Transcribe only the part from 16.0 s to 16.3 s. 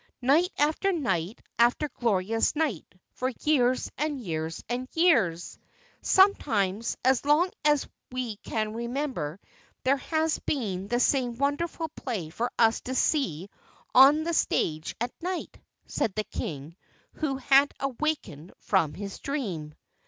the